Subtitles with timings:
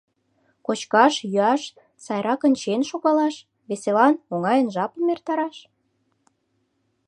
[0.65, 1.61] Кочкаш-йӱаш,
[2.05, 3.35] сайракын чиен шогалаш,
[3.69, 5.57] веселан, оҥайын жапым эртараш?..